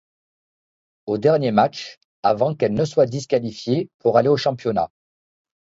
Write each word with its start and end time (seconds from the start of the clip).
Au 1.05 1.19
dernier 1.19 1.51
match, 1.51 1.99
avant 2.23 2.55
qu’elles 2.55 2.73
ne 2.73 2.85
soient 2.85 3.05
disqualifier 3.05 3.87
pour 3.99 4.17
aller 4.17 4.29
au 4.29 4.35
championnat. 4.37 4.89